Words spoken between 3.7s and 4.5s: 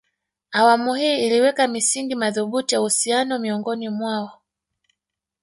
mwao